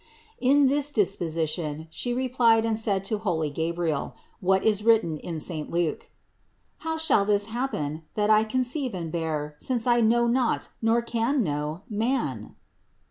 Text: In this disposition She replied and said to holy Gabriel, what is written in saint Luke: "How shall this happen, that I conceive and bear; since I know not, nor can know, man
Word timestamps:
In 0.39 0.65
this 0.67 0.89
disposition 0.89 1.85
She 1.91 2.11
replied 2.11 2.65
and 2.65 2.79
said 2.79 3.03
to 3.03 3.19
holy 3.19 3.51
Gabriel, 3.51 4.15
what 4.39 4.65
is 4.65 4.83
written 4.83 5.19
in 5.19 5.39
saint 5.39 5.69
Luke: 5.69 6.09
"How 6.79 6.97
shall 6.97 7.23
this 7.23 7.45
happen, 7.45 8.01
that 8.15 8.31
I 8.31 8.43
conceive 8.43 8.95
and 8.95 9.11
bear; 9.11 9.53
since 9.59 9.85
I 9.85 10.01
know 10.01 10.25
not, 10.25 10.69
nor 10.81 11.03
can 11.03 11.43
know, 11.43 11.81
man 11.87 12.55